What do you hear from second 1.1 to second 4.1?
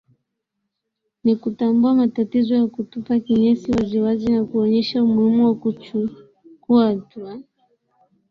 Ni kutambua matatizo ya kutupa kinyesi wazi